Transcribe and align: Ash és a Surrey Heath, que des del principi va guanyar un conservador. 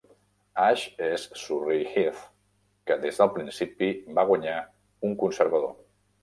Ash 0.67 0.85
és 1.07 1.25
a 1.35 1.35
Surrey 1.41 1.83
Heath, 1.95 2.23
que 2.91 2.97
des 3.03 3.21
del 3.21 3.29
principi 3.37 3.91
va 4.21 4.25
guanyar 4.31 4.57
un 5.11 5.15
conservador. 5.27 5.79